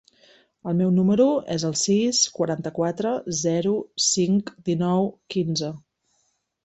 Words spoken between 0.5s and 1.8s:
El meu número es el